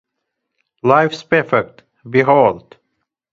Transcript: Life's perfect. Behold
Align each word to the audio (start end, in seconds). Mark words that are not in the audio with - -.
Life's 0.81 1.21
perfect. 1.21 1.83
Behold 2.09 2.75